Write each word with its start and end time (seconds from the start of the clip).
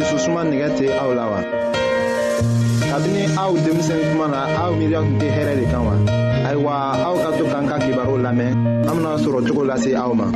dususuma 0.00 0.40
am 0.44 0.50
tɛ 0.78 0.86
aw 1.02 1.10
la 1.18 1.24
wa. 1.32 1.40
kabini 2.90 3.22
aw 3.44 3.52
denmisɛn 3.64 4.00
kuma 4.10 4.26
na 4.34 4.40
aw 4.62 4.70
miiriya 4.78 5.00
tun 5.04 5.16
tɛ 5.20 5.28
hɛrɛ 5.36 5.52
de 5.60 5.64
kan 5.72 5.82
wa. 5.88 5.94
ayiwa 6.48 6.72
aw 7.06 7.14
ka 7.22 7.28
to 7.38 7.44
k'an 7.52 7.64
ka 7.70 7.76
kibaru 7.84 8.14
lamɛn 8.26 8.52
an 8.88 8.94
bena 8.96 9.12
sɔrɔ 9.24 9.40
cogo 9.48 9.62
lase 9.64 9.92
aw 9.94 10.14
ma. 10.14 10.26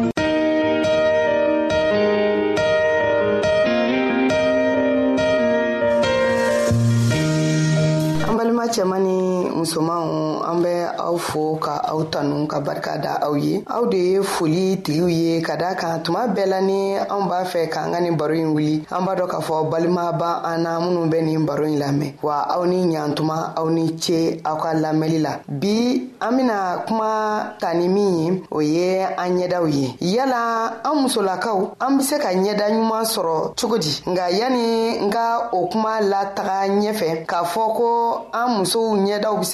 an 8.29 8.33
balima 8.39 8.65
cɛman 8.75 9.01
ni 9.07 9.24
musomanw 9.65 10.43
an 10.45 10.57
bɛ 10.61 10.75
aw 11.01 11.17
fo 11.17 11.43
ka 11.57 11.81
aw 11.89 12.01
tanu 12.13 12.45
ka 12.47 12.61
barika 12.61 12.99
da 13.01 13.13
aw 13.25 13.35
ye 13.41 13.63
aw 13.73 13.83
de 13.89 13.97
ye 14.13 14.19
foli 14.23 14.77
tigiw 14.85 15.09
ye 15.09 15.41
ka 15.41 15.57
da 15.57 15.73
kan 15.81 16.03
tuma 16.05 16.27
bɛɛ 16.29 16.47
la 16.53 16.61
ni 16.61 16.99
anw 17.01 17.25
b'a 17.25 17.41
fɛ 17.49 17.69
k'an 17.73 17.89
ka 17.91 17.99
nin 18.05 18.13
baro 18.17 18.35
in 18.37 18.53
wuli 18.53 18.85
an 18.93 19.01
b'a 19.07 19.17
dɔ 19.17 19.25
k'a 19.27 19.41
fɔ 19.41 19.65
balima 19.73 20.13
ba 20.13 20.43
an 20.45 20.63
na 20.65 20.77
minnu 20.81 21.09
bɛ 21.09 21.19
nin 21.25 21.47
baro 21.49 21.65
in 21.65 21.79
lamɛn 21.81 22.13
wa 22.23 22.45
aw 22.53 22.65
ni 22.67 22.85
ɲantuma 22.93 23.55
aw 23.57 23.69
ni 23.71 23.97
ce 23.99 24.39
aw 24.45 24.57
ka 24.61 24.75
lamɛli 24.77 25.19
la 25.25 25.41
bi 25.49 26.11
an 26.21 26.37
bena 26.37 26.85
kuma 26.87 27.57
ta 27.59 27.73
ni 27.73 27.89
min 27.89 28.13
ye 28.21 28.43
o 28.53 28.61
ye 28.61 29.01
an 29.01 29.31
ɲɛdaw 29.39 29.65
ye 29.73 29.97
yala 30.17 30.77
an 30.85 30.99
musolakaw 31.01 31.73
an 31.81 31.97
be 31.99 32.03
se 32.05 32.19
ka 32.19 32.29
ɲɛda 32.35 32.69
ɲuman 32.71 33.03
sɔrɔ 33.07 33.55
cogo 33.59 33.79
di 33.79 34.03
nga 34.11 34.29
yani 34.29 35.01
n 35.07 35.11
ka 35.11 35.49
o 35.53 35.69
kuma 35.73 36.01
lataga 36.03 36.69
ɲɛfɛ 36.69 37.25
k'a 37.27 37.45
fɔ 37.45 37.73
ko 37.77 38.27
an 38.35 38.61
musow 38.61 38.93
ɲɛdaw 38.99 39.41
be 39.41 39.54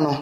no 0.00 0.21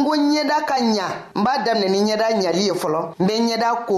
n 0.01 0.05
ko 0.07 0.13
ɲɛda 0.17 0.65
ka 0.65 0.75
ɲa 0.79 1.07
n 1.35 1.43
b'a 1.43 1.53
daminɛ 1.63 1.89
ni 2.03 2.13
ɲɛda 2.19 2.27
ɲali 2.43 2.61
ye 2.67 2.73
fɔlɔ 2.81 2.99
n 3.19 3.25
bɛ 3.27 3.33
ɲɛda 3.45 3.69
ko 3.87 3.97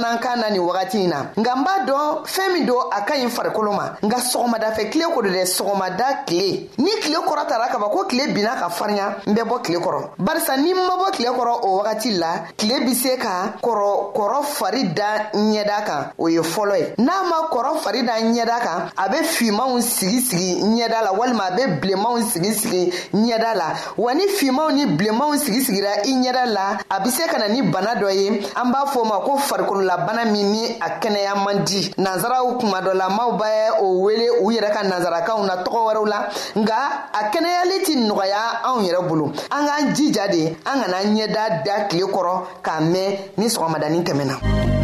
fana 0.01 0.35
na 0.35 0.49
nin 0.49 0.61
wagati 0.61 1.07
na 1.07 1.29
nga 1.37 1.53
n 1.55 1.63
b'a 1.63 1.85
dɔn 1.85 2.25
fɛɛn 2.25 2.53
min 2.53 2.65
don 2.65 2.89
a 2.91 3.01
ka 3.05 3.15
ɲi 3.15 3.29
farikolo 3.29 3.71
ma 3.73 3.95
nga 4.03 4.17
sɔgɔmadafɛ 4.17 4.89
kile 4.91 5.05
ko 5.13 5.21
do 5.21 5.29
dɛ 5.29 5.45
sɔgɔmada 5.45 6.23
kile 6.25 6.69
ni 6.77 6.91
kile 7.01 7.19
kɔrɔ 7.19 7.47
tara 7.47 7.67
kaba 7.69 7.89
ko 7.89 8.05
kile 8.07 8.33
binna 8.33 8.55
ka 8.59 8.69
farinya 8.69 9.17
n 9.27 9.33
bɛ 9.35 9.43
bɔ 9.45 9.61
kile 9.63 9.79
kɔrɔ 9.79 10.09
barisa 10.17 10.57
ni 10.57 10.71
n 10.71 10.75
ma 10.87 10.97
bɔ 10.97 11.11
kile 11.13 11.29
kɔrɔ 11.29 11.59
o 11.63 11.77
wagati 11.83 12.11
la 12.19 12.45
kile 12.57 12.85
be 12.85 12.93
se 12.93 13.17
ka 13.17 13.53
kɔrɔ 13.61 14.13
kɔrɔ 14.15 14.43
fari 14.43 14.83
da 14.89 15.29
ɲɛda 15.33 15.85
kan 15.85 16.11
o 16.17 16.27
ye 16.27 16.39
fɔlɔ 16.41 16.79
ye 16.79 16.93
n'a 16.99 17.13
ma 17.29 17.47
kɔrɔ 17.51 17.77
fari 17.79 18.03
da 18.03 18.13
ɲɛda 18.19 18.59
kan 18.59 18.89
a 18.97 19.09
be 19.11 19.17
fimanw 19.23 19.79
sigi 19.81 20.21
sigi 20.21 20.61
ɲɛda 20.61 21.03
la 21.03 21.11
walima 21.13 21.45
a 21.45 21.51
be 21.55 21.61
bilenmanw 21.87 22.23
sigi 22.23 22.53
sigi 22.53 22.91
ɲɛda 23.13 23.55
la 23.55 23.75
wa 23.97 24.13
ni 24.13 24.25
fimanw 24.27 24.71
ni 24.73 24.85
bilenmanw 24.97 25.37
sigisigira 25.37 26.03
i 26.05 26.11
ɲɛda 26.13 26.45
la 26.47 26.77
a 26.89 26.99
be 27.03 27.09
se 27.09 27.27
ka 27.27 27.37
na 27.37 27.47
ni 27.47 27.61
bana 27.61 27.95
dɔ 27.95 28.11
ye 28.13 28.27
an 28.55 28.71
b'a 28.71 28.85
fɔ 28.91 29.05
ma 29.05 29.19
ko 29.21 29.37
farikolo 29.37 29.90
ɲugulabana 29.91 30.25
min 30.31 30.51
ni 30.51 30.77
a 30.79 30.99
kɛnɛya 30.99 31.35
man 31.43 31.63
di 31.65 31.91
nansaraw 31.97 32.57
kuma 32.59 32.79
dɔ 32.81 32.93
lamaw 32.93 33.31
bɛ 33.37 33.79
o 33.81 34.01
wele 34.03 34.25
u 34.41 34.51
yɛrɛ 34.51 34.71
ka 34.73 34.83
nansarakanw 34.83 35.45
na 35.45 35.63
tɔgɔ 35.63 35.79
wɛrɛw 35.87 36.07
la 36.07 36.27
nka 36.55 36.73
a 37.13 37.23
kɛnɛyali 37.31 37.83
ti 37.85 37.95
nɔgɔya 37.97 38.39
anw 38.65 38.81
yɛrɛ 38.81 39.07
bolo 39.07 39.31
an 39.49 39.67
k'an 39.67 39.93
jija 39.95 40.27
de 40.31 40.47
an 40.65 40.81
kana 40.81 40.97
ɲɛda 41.03 41.63
da 41.63 41.87
tile 41.87 42.05
kɔrɔ 42.07 42.41
k'a 42.63 42.81
mɛn 42.81 43.17
ni 43.37 43.45
sɔgɔmadanin 43.47 44.03
tɛmɛna 44.05 44.80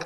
back 0.00 0.05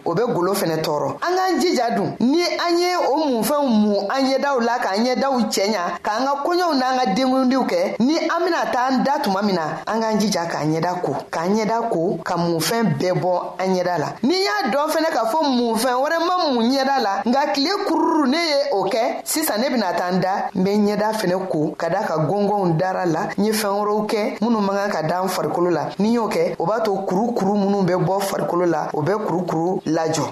o 0.05 0.13
bɛ 0.13 0.23
golo 0.33 0.53
fɛnɛ 0.53 0.77
tɔɔrɔ 0.81 1.07
an 1.21 1.33
k'an 1.35 1.59
jija 1.59 1.95
dun 1.95 2.15
ni 2.19 2.41
an 2.43 2.77
ye 2.79 2.89
o 3.09 3.15
munfɛnw 3.27 3.67
mun 3.67 4.05
an 4.09 4.21
ɲɛdaw 4.25 4.61
la 4.65 4.79
k'an 4.79 5.03
ɲɛdaw 5.05 5.33
cɛɲa 5.49 5.83
k'an 6.01 6.25
ka 6.25 6.33
koɲɛw 6.43 6.73
n'an 6.75 6.97
ka 6.99 7.05
denkundiw 7.15 7.63
kɛ 7.69 7.95
ni 7.99 8.17
an 8.17 8.39
bena 8.45 8.65
taa 8.71 8.87
an 8.89 9.03
da 9.03 9.17
tuma 9.19 9.41
min 9.43 9.55
na 9.55 9.77
an 9.87 9.99
k'an 10.01 10.19
jija 10.19 10.45
k'an 10.49 10.73
ɲɛda 10.73 11.01
ko 11.03 11.15
k'an 11.31 11.55
ɲɛda 11.55 11.89
ko 11.91 12.17
ka 12.23 12.35
munfɛn 12.37 12.97
bɛɛ 12.99 13.13
bɔ 13.21 13.31
an 13.61 13.73
ɲɛda 13.75 13.97
la 13.99 14.07
n'i 14.23 14.35
y'a 14.43 14.69
dɔn 14.71 14.89
fɛnɛ 14.89 15.09
k'a 15.11 15.25
fɔ 15.25 15.39
munfɛn 15.43 15.95
wɛrɛ 15.95 16.17
ma 16.27 16.51
mun 16.51 16.69
ɲɛda 16.71 17.01
la 17.01 17.21
nka 17.25 17.51
kile 17.53 17.69
kururu 17.87 18.27
ne 18.27 18.37
ye 18.37 18.59
o 18.73 18.83
kɛ 18.85 19.21
sisan 19.23 19.61
ne 19.61 19.69
bena 19.69 19.93
taa 19.93 20.09
n 20.11 20.19
da 20.21 20.49
n 20.55 20.63
be 20.63 20.69
ɲɛda 20.71 21.13
fɛnɛ 21.13 21.47
ko 21.49 21.73
ka 21.77 21.89
da 21.89 22.01
ka 22.05 22.17
gɔngɔnw 22.17 22.77
dara 22.77 23.05
la 23.05 23.29
n 23.37 23.45
ye 23.45 23.51
fɛɛn 23.51 23.79
wɛrɛw 23.83 24.07
kɛ 24.09 24.37
minw 24.41 24.59
man 24.59 24.77
kan 24.77 24.89
ka 24.89 25.01
da 25.07 25.21
n 25.23 25.27
farikolo 25.29 25.69
la 25.71 25.89
ni 25.99 26.13
y'o 26.15 26.27
kɛ 26.29 26.55
o 26.59 26.65
b'a 26.65 26.79
to 26.83 26.91
kurukuru 27.07 27.53
minw 27.53 27.83
bɛ 27.85 28.03
bɔ 28.05 28.19
farikolo 28.21 28.65
la 28.69 28.89
o 28.93 29.01
bɛ 29.01 29.17
kurukuru 29.27 29.80
yo. 29.85 30.31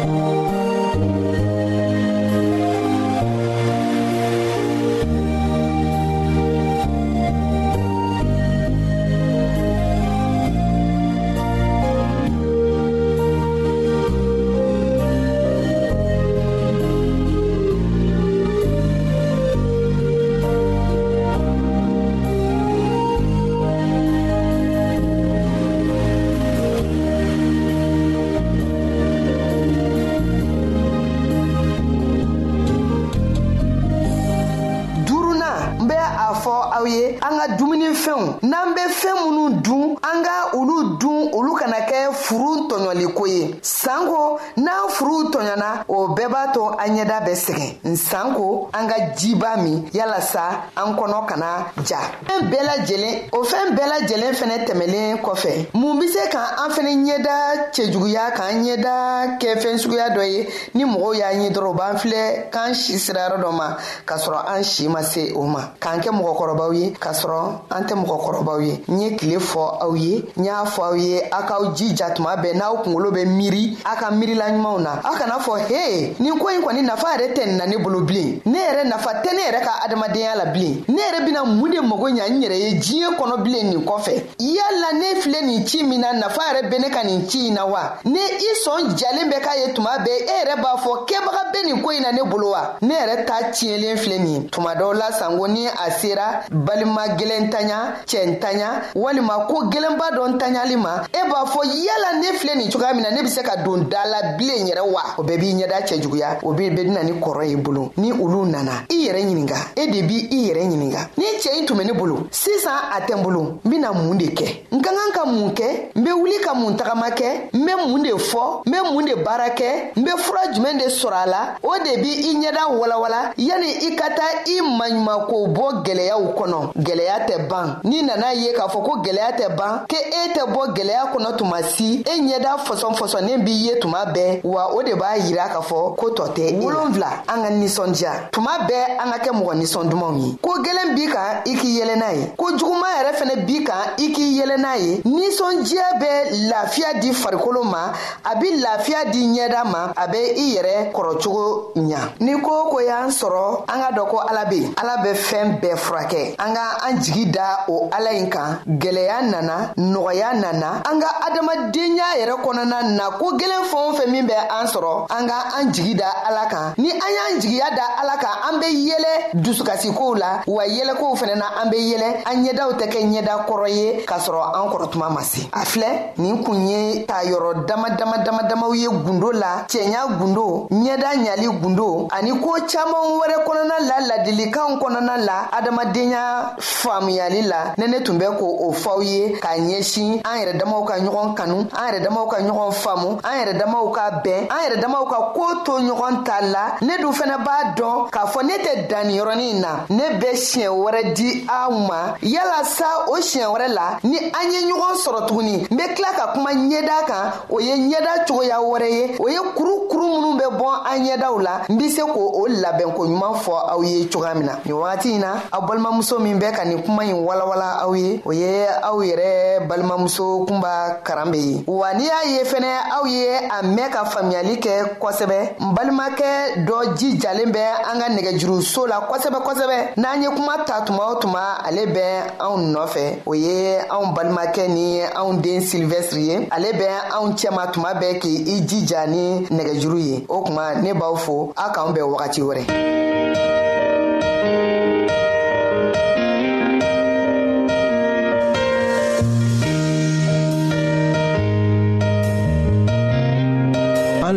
fɔ 36.43 36.53
aw 36.75 36.85
ye 36.87 37.07
an 37.27 37.33
ka 37.39 37.45
dumunifɛnw 37.57 38.23
n'an 38.41 38.73
bɛ 38.75 38.83
fɛn 38.99 39.15
minnu 39.23 39.61
dun 39.65 39.95
an 40.09 40.17
ka 40.23 40.49
olu 40.57 40.97
dun 40.99 41.19
olu 41.37 41.55
kana 41.59 41.79
kɛ 41.89 41.97
furu 42.13 42.67
tɔɲɔliko 42.69 43.25
ye 43.29 43.59
sanko 43.61 44.39
n'an 44.57 44.89
furuw 44.95 45.29
tɔɲɔna 45.33 45.69
o 45.87 46.07
bɛɛ 46.17 46.29
b'a 46.33 46.51
to 46.53 46.63
an 46.83 46.89
ɲɛda 46.97 47.17
bɛ 47.25 47.33
sɛgɛn 47.45 47.71
nsanko 47.85 48.69
an 48.73 48.87
ka 48.89 48.95
jiba 49.19 49.57
min 49.63 49.87
yalasa 49.93 50.43
an 50.75 50.93
kɔnɔ 50.97 51.25
kana 51.27 51.47
ja 51.85 51.99
fɛn 52.27 52.41
bɛɛ 52.49 52.61
lajɛlen 52.69 53.15
o 53.33 53.43
fɛn 53.43 53.75
bɛɛ 53.75 53.89
lajɛlen 53.93 54.33
fɛnɛ 54.39 54.57
tɛmɛlen 54.67 55.21
kɔfɛ 55.21 55.69
mun 55.73 55.99
bɛ 56.01 56.07
se 56.13 56.29
ka 56.31 56.41
an 56.63 56.69
fɛnɛ 56.71 56.91
ɲɛda 57.05 57.35
cɛjuguya 57.73 58.31
k'an 58.37 58.63
ɲɛda 58.65 59.37
kɛ 59.39 59.47
fɛn 59.61 59.77
suguya 59.79 60.09
dɔ 60.09 60.23
ye 60.33 60.49
ni 60.73 60.83
mɔgɔw 60.85 61.13
y'an 61.17 61.41
ye 61.43 61.49
dɔrɔn 61.49 61.69
u 61.71 61.73
b'an 61.77 61.95
filɛ 61.99 62.49
k'an 62.51 62.73
si 62.75 62.97
sira 62.99 63.27
yɔrɔ 63.29 63.41
dɔ 63.43 63.51
ma 63.53 63.77
k'a 64.07 64.17
sɔrɔ 64.17 64.39
an 64.55 64.63
si 64.63 64.87
ma 64.87 65.01
se 65.03 65.33
o 65.35 65.43
ma 65.43 65.65
k'an 65.79 65.99
kɛ 66.01 66.09
mɔgɔ 66.09 66.30
mɔgɔkɔrɔbaw 66.31 66.71
ye 66.73 66.91
k'a 66.99 67.13
sɔrɔ 67.13 67.61
an 67.71 67.83
tɛ 67.85 67.95
mɔgɔkɔrɔbaw 67.95 68.61
ye 68.65 68.83
n 68.87 69.01
ye 69.01 69.15
kile 69.17 69.39
fɔ 69.39 69.59
aw 69.83 69.93
ye 69.95 70.23
n 70.39 70.43
y'a 70.45 70.65
fɔ 70.65 70.81
aw 70.81 70.93
ye 70.95 71.17
a 71.29 71.43
k'aw 71.43 71.73
jija 71.75 72.11
tuma 72.15 72.35
bɛɛ 72.37 72.55
n'aw 72.55 72.83
kungolo 72.83 73.11
bɛ 73.11 73.25
miiri 73.25 73.77
a 73.85 73.95
ka 73.97 74.11
miirilaɲumanw 74.11 74.79
na 74.79 75.01
aw 75.03 75.15
kana 75.17 75.39
fɔ 75.39 75.67
he 75.67 76.15
nin 76.23 76.37
ko 76.39 76.47
in 76.49 76.61
kɔni 76.61 76.81
nafa 76.85 77.07
yɛrɛ 77.17 77.33
tɛ 77.35 77.57
na 77.57 77.65
ne 77.67 77.77
bolo 77.77 78.01
bilen 78.01 78.39
ne 78.45 78.59
yɛrɛ 78.59 78.87
nafa 78.87 79.21
tɛ 79.23 79.31
ne 79.33 79.41
yɛrɛ 79.41 79.61
ka 79.61 79.73
adamadenya 79.87 80.35
la 80.37 80.45
bilen 80.53 80.83
ne 80.87 80.99
yɛrɛ 81.01 81.25
bena 81.25 81.43
mun 81.45 81.71
de 81.71 81.81
mago 81.81 82.07
ɲa 82.09 82.29
n 82.29 82.41
yɛrɛ 82.41 82.57
ye 82.57 82.71
diɲɛ 82.79 83.15
kɔnɔ 83.17 83.43
bilen 83.43 83.69
nin 83.69 83.85
kɔfɛ 83.85 84.13
yala 84.39 84.89
ne 84.93 85.19
filɛ 85.21 85.41
nin 85.45 85.65
ci 85.67 85.83
min 85.83 85.99
na 86.01 86.11
nafa 86.13 86.41
yɛrɛ 86.49 86.69
be 86.71 86.79
ne 86.79 86.89
ka 86.89 87.03
nin 87.03 87.27
ci 87.29 87.47
in 87.47 87.53
na 87.55 87.65
wa 87.65 87.93
ne 88.05 88.19
i 88.19 88.55
sɔn 88.65 88.95
jalen 88.97 89.29
bɛ 89.31 89.39
k'a 89.41 89.55
ye 89.67 89.73
tuma 89.73 89.97
bɛɛ 89.97 90.17
e 90.17 90.31
yɛrɛ 90.45 90.57
b'a 90.61 90.77
fɔ 90.79 91.05
kɛbaga 91.07 91.51
be 91.53 91.63
nin 91.67 91.81
ko 91.83 91.91
yi 91.91 91.99
na 92.01 92.11
ne 92.11 92.23
bolo 92.23 92.51
wa 92.51 92.75
ne 92.81 92.93
yɛrɛ 92.93 93.25
ta 93.27 93.39
tiɲɛlen 93.51 93.97
filɛ 93.97 94.17
nin 94.19 94.49
tuma 94.49 94.75
dɔw 94.75 94.93
la 94.95 95.09
ni 95.47 95.65
a 95.67 95.89
sera 95.91 96.20
sera 96.21 96.43
balima 96.51 97.07
gwɛlɛntanya 97.17 97.97
cɛntanya 98.05 98.67
walima 98.95 99.47
ko 99.47 99.63
gwɛlɛnba 99.69 100.07
dɔ 100.15 100.27
ntanyali 100.35 100.77
ma 100.77 101.03
e 101.11 101.21
b'a 101.29 101.45
fɔ 101.45 101.61
yala 101.65 102.19
ne 102.19 102.27
filɛ 102.37 102.55
nin 102.57 102.69
cogoya 102.69 102.93
min 102.93 103.03
na 103.03 103.09
ne 103.11 103.21
be 103.23 103.27
se 103.29 103.41
ka 103.41 103.55
don 103.63 103.87
da 103.89 104.03
la 104.05 104.33
bilen 104.37 104.67
yɛrɛ 104.67 104.81
wa 104.91 105.01
o 105.17 105.23
bɛɛ 105.23 105.37
b'i 105.39 105.53
ɲɛda 105.55 105.81
cɛjuguya 105.87 106.39
o 106.43 106.51
be 106.53 106.69
bedina 106.69 107.03
ni 107.03 107.13
kɔrɔ 107.13 107.45
ye 107.49 107.55
bolo 107.55 107.91
ni 107.97 108.11
olu 108.11 108.45
nana 108.45 108.83
i 108.89 109.07
yɛrɛ 109.07 109.23
ɲininga 109.23 109.55
e 109.77 109.87
de 109.87 110.01
b' 110.03 110.27
i 110.31 110.47
yɛrɛ 110.49 110.65
ɲininga 110.69 110.99
ni 111.17 111.23
cɛɛ 111.41 111.59
yi 111.61 111.65
tun 111.65 111.77
be 111.77 111.83
ne 111.85 111.93
bolo 111.93 112.27
sisan 112.31 112.91
a 112.93 112.99
tɛ 113.01 113.15
n 113.17 113.23
bolo 113.23 113.41
n 113.41 113.59
bena 113.69 113.91
mun 113.93 114.17
de 114.17 114.25
kɛ 114.27 114.65
n 114.71 114.81
ka 114.81 114.89
kan 114.89 115.11
ka 115.13 115.25
mun 115.25 115.51
kɛ 115.55 115.91
n 115.95 116.03
be 116.03 116.11
wuli 116.11 116.39
ka 116.43 116.53
mun 116.53 116.75
tagama 116.77 117.09
kɛ 117.11 117.49
n 117.53 117.65
be 117.65 117.71
mun 117.87 118.03
de 118.03 118.09
fɔ 118.11 118.63
n 118.65 118.71
be 118.71 118.77
mun 118.91 119.05
de 119.05 119.15
baara 119.15 119.49
kɛ 119.55 119.95
n 119.97 120.03
be 120.03 120.11
fura 120.17 120.51
jumɛn 120.53 120.77
de 120.77 120.85
sɔrɔ 120.89 121.15
a 121.15 121.25
la 121.29 121.41
o 121.63 121.73
de 121.83 121.97
b' 122.01 122.05
i 122.05 122.35
ɲɛda 122.35 122.69
walawala 122.79 123.31
yani 123.37 123.67
i 123.91 123.95
ka 123.95 124.09
taa 124.09 124.43
i 124.47 124.61
maɲumanko 124.61 125.53
bɔ 125.53 125.83
gwɛlɛya 125.85 126.10
gɛlɛyaw 126.11 126.33
kɔnɔ 126.37 126.61
gɛlɛya 126.77 127.17
tɛ 127.27 127.35
ban 127.49 127.79
n'i 127.83 128.01
nana 128.03 128.33
ye 128.33 128.53
k'a 128.53 128.67
fɔ 128.67 128.81
ko 128.85 128.97
gɛlɛya 129.03 129.31
tɛ 129.37 129.55
ban 129.55 129.85
ke 129.87 129.95
e 129.95 130.33
tɛ 130.33 130.45
bɔ 130.53 130.67
gɛlɛya 130.75 131.11
kɔnɔ 131.13 131.37
tuma 131.37 131.63
si 131.63 132.01
e 132.03 132.21
ɲɛda 132.21 132.57
fɔsɔn 132.65 132.93
fɔsɔnnen 132.95 133.43
b'i 133.43 133.63
ye 133.65 133.79
tuma 133.79 134.05
bɛɛ 134.05 134.41
wa 134.43 134.67
o 134.73 134.81
de 134.83 134.93
b'a 134.93 135.17
yira 135.17 135.47
k'a 135.49 135.61
fɔ 135.63 135.95
ko 135.97 136.09
tɔ 136.09 136.27
tɛ 136.33 136.41
e 136.51 136.59
wolonfila 136.61 137.09
an 137.29 137.43
ka 137.43 137.49
nisɔndiya 137.51 138.31
tuma 138.31 138.51
bɛɛ 138.67 138.97
an 138.99 139.11
ka 139.11 139.17
kɛ 139.19 139.31
mɔgɔ 139.31 139.53
nisɔn 139.61 139.89
dumanw 139.89 140.17
ye 140.21 140.37
ko 140.41 140.49
gwɛlɛn 140.59 140.95
b'i 140.95 141.07
kan 141.11 141.41
i 141.45 141.55
k'i 141.55 141.79
yɛlɛ 141.79 141.95
n'a 141.97 142.13
ye 142.15 142.31
ko 142.37 142.45
juguman 142.57 142.91
yɛrɛ 142.91 143.11
fɛnɛ 143.15 143.45
b'i 143.45 143.63
kan 143.63 143.83
i 143.97 144.11
k'i 144.11 144.39
yɛlɛ 144.39 144.57
n'a 144.57 144.75
ye 144.77 145.01
nisɔndiya 145.05 145.97
bɛ 146.01 146.51
lafiya 146.51 146.93
di 146.99 147.11
farikolo 147.13 147.63
ma 147.63 147.91
a 148.25 148.35
be 148.39 148.57
lafiya 148.61 149.05
di 149.11 149.21
ɲɛda 149.31 149.65
ma 149.65 149.93
a 149.95 150.07
be 150.07 150.17
i 150.17 150.55
yɛrɛ 150.55 150.91
kɔrɔcogo 150.93 151.71
ɲa 151.75 152.09
ni 152.19 152.33
ko 152.41 152.69
ko 152.69 152.79
y'an 152.81 153.09
sɔrɔ 153.09 153.63
an 153.69 153.79
ka 153.81 153.89
dɔ 153.95 154.07
ko 154.07 154.17
ala 154.19 154.45
be 154.49 154.59
ala 154.77 154.97
bɛ 154.97 155.13
fɛɛn 155.15 155.59
bɛɛ 155.61 155.75
fura 155.77 156.00
furakɛ 156.01 156.35
an 156.39 156.53
ka 156.53 156.77
an 156.85 156.99
jigi 157.01 157.31
da 157.31 157.65
o 157.67 157.89
ala 157.91 158.09
ɲi 158.11 158.29
kan 158.29 158.59
gwɛlɛya 158.67 159.21
nana 159.23 159.73
nɔgɔya 159.77 160.33
nana 160.33 160.81
an 160.89 160.99
ka 160.99 161.07
adamadenya 161.27 162.03
yɛrɛ 162.19 162.41
kɔnɔna 162.41 162.83
na 162.95 163.11
ko 163.17 163.37
gwelen 163.37 163.63
fɛn 163.69 163.89
o 163.89 163.93
fɛn 163.93 164.11
min 164.11 164.25
bɛ 164.25 164.33
an 164.49 164.65
sɔrɔ 164.67 165.05
an 165.09 165.27
ka 165.27 165.45
an 165.57 165.71
jigi 165.73 165.95
da 165.95 166.05
ala 166.27 166.47
kan 166.49 166.73
ni 166.77 166.91
an 166.91 166.97
y'an 166.99 167.39
jigiya 167.41 167.69
da 167.75 167.83
ala 168.01 168.17
kan 168.17 168.53
an 168.53 168.59
be 168.59 168.65
yɛlɛ 168.65 169.41
dusukasikow 169.43 170.15
la 170.19 170.41
wa 170.47 170.63
yɛlɛkow 170.65 171.15
fɛnɛ 171.17 171.35
na 171.37 171.45
an 171.61 171.69
be 171.69 171.77
yɛlɛ 171.77 172.23
an 172.25 172.43
ɲɛdaw 172.45 172.77
tɛ 172.79 172.87
kɛ 172.87 173.03
ɲɛda 173.03 173.45
kɔrɔ 173.47 173.69
ye 173.69 174.05
k'a 174.05 174.19
sɔrɔ 174.19 174.41
an 174.55 174.69
kɔrɔtuma 174.71 175.09
ma 175.13 175.21
se 175.21 175.43
a 175.53 175.59
filɛ 175.65 176.15
nin 176.17 176.43
kun 176.43 176.67
ye 176.67 177.05
k'a 177.05 177.23
yɔrɔ 177.25 177.65
dama 177.67 177.89
dama 177.95 178.17
dama 178.23 178.43
damaw 178.49 178.73
ye 178.75 178.87
gundo 178.89 179.31
la 179.33 179.65
cɛɲa 179.67 180.17
gundo 180.19 180.67
ɲɛda 180.69 181.13
ɲali 181.17 181.47
gundo 181.61 182.07
ani 182.11 182.31
koo 182.39 182.55
caaman 182.67 183.19
wɛrɛ 183.19 183.45
kɔnɔna 183.45 183.75
la 183.87 184.07
ladilikanw 184.07 184.79
kɔnɔna 184.81 185.17
la 185.25 185.47
adama 185.51 185.90
adamadenya 185.91 186.51
faamuyali 186.59 187.41
la 187.43 187.73
ne 187.77 187.87
ne 187.87 187.99
tun 188.03 188.17
bɛ 188.17 188.37
ko 188.39 188.45
o 188.67 188.71
faw 188.71 189.01
ye 189.01 189.37
k'a 189.39 189.57
ɲɛsin 189.57 190.21
an 190.25 190.39
yɛrɛ 190.39 190.57
damaw 190.59 190.83
ka 190.85 190.95
ɲɔgɔn 190.99 191.33
kanu 191.35 191.57
an 191.71 191.87
yɛrɛ 191.87 192.03
damaw 192.03 192.27
ka 192.29 192.37
ɲɔgɔn 192.41 192.71
faamu 192.71 193.17
an 193.23 193.35
yɛrɛ 193.39 193.57
damaw 193.59 193.91
ka 193.91 194.21
bɛn 194.23 194.47
an 194.49 194.59
yɛrɛ 194.63 194.81
damaw 194.81 195.05
ka 195.09 195.31
koo 195.33 195.63
to 195.65 195.71
ɲɔgɔn 195.79 196.23
ta 196.25 196.39
la 196.41 196.75
ne 196.81 196.97
dun 196.99 197.11
fɛnɛ 197.11 197.37
b'a 197.43 197.75
dɔn 197.75 198.09
k'a 198.11 198.25
fɔ 198.31 198.43
ne 198.43 198.53
tɛ 198.59 198.87
danniyɔrɔnin 198.87 199.59
na 199.61 199.85
ne 199.89 200.17
bɛ 200.19 200.31
siɲɛ 200.33 200.69
wɛrɛ 200.69 201.13
di 201.15 201.45
aw 201.49 201.69
ma 201.71 202.15
yalasa 202.21 203.07
o 203.09 203.17
siɲɛ 203.17 203.47
wɛrɛ 203.53 203.67
la 203.73 203.99
ni 204.03 204.17
an 204.17 204.51
ye 204.51 204.59
ɲɔgɔn 204.67 204.95
sɔrɔ 205.03 205.25
tuguni 205.27 205.67
n 205.69 205.77
be 205.77 205.83
kila 205.95 206.11
ka 206.15 206.27
kuma 206.33 206.51
ɲɛda 206.51 207.05
kan 207.07 207.31
o 207.49 207.59
ye 207.59 207.75
ɲɛda 207.75 208.25
cogoya 208.27 208.57
wɛrɛ 208.59 208.89
ye 208.89 209.15
o 209.19 209.27
ye 209.27 209.39
kurukuru 209.55 210.07
minw 210.07 210.37
be 210.37 210.45
bɔn 210.55 210.75
an 210.85 210.99
ɲɛdaw 211.05 211.41
la 211.43 211.61
n 211.69 211.77
be 211.77 211.89
se 211.89 212.01
k'o 212.01 212.43
o 212.43 212.47
ɲuman 212.47 213.35
fɔ 213.43 213.53
aw 213.71 213.81
ye 213.83 214.05
cogoya 214.07 214.33
min 214.35 214.45
na 214.45 214.53
nin 214.65 214.73
wagati 214.75 215.17
na 215.19 215.41
aw 215.51 215.61
balimamuso 215.81 216.19
min 216.19 216.35
bɛ 216.37 216.51
ka 216.51 216.63
nin 216.65 216.79
kuma 216.83 217.03
ɲi 217.03 217.13
walawala 217.13 217.69
aw 217.83 217.91
ye 217.97 218.17
o 218.25 218.31
ye 218.31 218.67
aw 218.83 218.97
yɛrɛ 219.01 219.65
balimamuso 219.67 220.45
kunba 220.47 220.99
karan 221.03 221.31
be 221.31 221.37
ye 221.39 221.63
wa 221.65 221.89
n'i 221.93 222.05
y'a 222.05 222.37
ye 222.37 222.43
fɛnɛ 222.43 222.71
aw 222.97 223.05
ye 223.07 223.27
a 223.57 223.63
mɛn 223.63 223.89
ka 223.91 224.03
faamuyali 224.05 224.59
kɛ 224.63 224.75
kosɛbɛ 224.99 225.55
n 225.61 225.73
balimakɛ 225.73 226.65
dɔ 226.65 226.93
jijalen 226.97 227.51
bɛ 227.51 227.61
an 227.91 227.99
ka 227.99 228.07
nɛgɛjuruso 228.09 228.85
la 228.87 228.99
kosɛbɛ 229.09 229.39
kosɛbɛ 229.43 229.77
n'an 229.97 230.21
ye 230.21 230.29
kuma 230.29 230.63
ta 230.67 230.81
tuma 230.85 231.07
o 231.07 231.15
tuma 231.19 231.57
ale 231.65 231.85
bɛ 231.87 232.37
anw 232.39 232.57
nɔfɛ 232.75 233.21
o 233.25 233.33
ye 233.33 233.79
anw 233.89 234.13
balimakɛ 234.15 234.67
ni 234.69 235.01
anw 235.01 235.41
den 235.41 235.61
silivɛsiri 235.61 236.23
ye 236.27 236.47
ale 236.51 236.71
bɛ 236.73 236.87
anw 237.11 237.33
cɛma 237.33 237.71
tuma 237.73 237.93
bɛɛ 237.95 238.19
k'i 238.21 238.61
jija 238.67 239.07
ni 239.09 239.47
nɛgɛjuru 239.49 239.97
ye 239.99 240.25
o 240.29 240.41
kuma 240.43 240.75
ne 240.79 240.93
b'aw 240.93 241.15
fo 241.17 241.53
aw 241.57 241.71
k'an 241.73 241.91
bɛn 241.95 242.03
wagati 242.13 242.41
wɛrɛ 242.43 243.69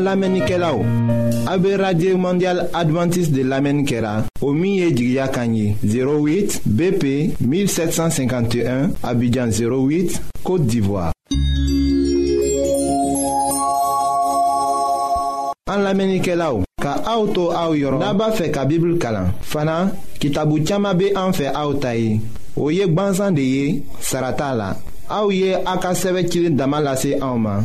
An 0.06 0.12
lamenike 0.20 0.58
la 0.58 0.74
ou. 0.74 0.84
A 1.48 1.56
be 1.56 1.70
radye 1.80 2.12
mondial 2.14 2.68
adventis 2.76 3.30
de 3.32 3.42
lamen 3.42 3.84
kera. 3.88 4.24
O 4.42 4.50
miye 4.52 4.90
jigya 4.92 5.28
kanyi. 5.28 5.76
08 5.82 6.60
BP 6.66 7.04
1751 7.40 8.90
Abidjan 9.02 9.48
08 9.48 10.20
Kote 10.44 10.66
Divoa. 10.68 11.10
An 15.72 15.80
lamenike 15.82 16.36
la 16.36 16.52
ou. 16.52 16.66
Ka 16.84 16.98
a 17.06 17.14
ou 17.16 17.32
tou 17.32 17.48
a 17.56 17.62
ou 17.70 17.78
yoron. 17.80 18.04
Daba 18.04 18.28
fe 18.36 18.50
ka 18.52 18.66
bibl 18.68 18.98
kalan. 19.00 19.32
Fana 19.40 19.86
ki 20.20 20.34
tabou 20.36 20.60
tchama 20.60 20.92
be 20.92 21.14
an 21.16 21.32
fe 21.32 21.48
a 21.48 21.62
ou 21.64 21.80
tayi. 21.80 22.18
Ou 22.58 22.68
yek 22.76 22.92
bansan 22.94 23.32
de 23.32 23.42
ye 23.48 23.72
sarata 24.04 24.52
la. 24.54 24.68
A 25.08 25.24
ou 25.24 25.32
ye 25.32 25.56
akaseve 25.64 26.26
chile 26.28 26.52
damalase 26.52 27.16
a 27.16 27.32
ouman. 27.32 27.64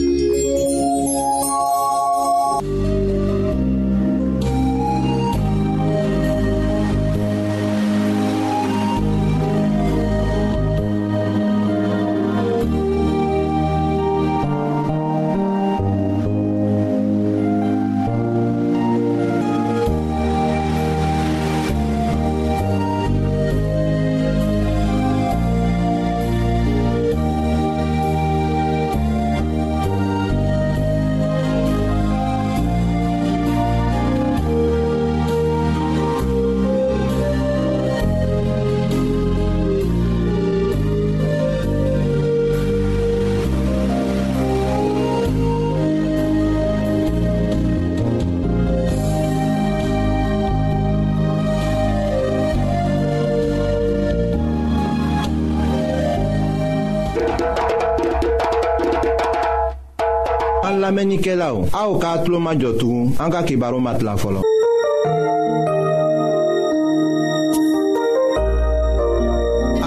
An 60.73 60.77
lamɛnnikɛlaw 60.85 61.55
aw 61.59 61.61
ou, 61.61 61.67
a 61.79 61.89
ou 61.95 61.99
ka 62.03 62.07
atlo 62.15 62.37
ma 62.45 62.51
jotou, 62.61 62.97
an 63.21 63.29
ka 63.33 63.41
kibaru 63.47 63.79
ma 63.81 63.91
tila 63.97 64.15
fɔlɔ. 64.23 64.39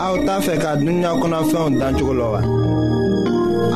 aw 0.06 0.14
ta 0.26 0.34
fɛ 0.46 0.54
ka 0.62 0.70
dunya 0.80 1.10
konafyon 1.22 1.78
dan 1.80 1.94
la 2.18 2.26
wa. 2.32 2.40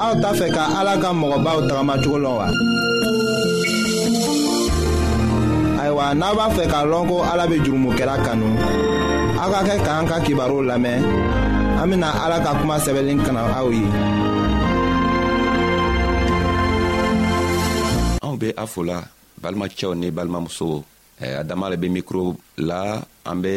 aw 0.06 0.12
ta 0.22 0.30
fɛ 0.38 0.46
ka 0.56 0.62
ala 0.80 0.94
ka 1.02 1.08
mɔgɔbaw 1.20 1.58
tagamacogo 1.68 2.18
la 2.24 2.30
wa. 2.38 2.46
ayiwa 5.80 6.04
e 6.12 6.14
na 6.20 6.26
ba 6.38 6.46
fɛ 6.56 6.64
ka 6.72 6.80
lɔn 6.90 7.04
ko 7.10 7.16
ala 7.32 7.44
bɛ 7.50 7.56
la 8.08 8.16
kanu 8.24 8.48
aw 9.42 9.50
ka 9.54 9.60
ke 9.68 9.74
ka 9.86 9.92
an 10.00 10.06
ka 10.10 10.16
kibaro 10.24 10.58
lamen, 10.68 11.02
amina 11.82 12.08
alaka 12.26 12.58
kuma 12.60 12.74
sebelin 12.84 13.20
kana 13.24 13.40
a 13.58 13.60
ou 13.64 13.70
ye. 13.72 13.88
anw 18.28 18.36
be 18.44 18.50
a 18.62 18.66
fola 18.72 18.98
balimacɛw 19.42 19.92
ni 19.96 20.08
balimamusow 20.16 20.74
a 21.40 21.42
dama 21.48 21.66
le 21.72 21.76
be 21.80 21.88
mikro 21.88 22.36
la 22.68 22.80
an 23.30 23.36
be 23.42 23.54